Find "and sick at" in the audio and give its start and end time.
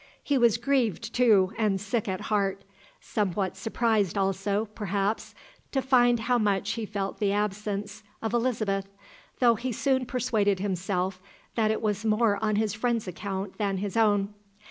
1.59-2.21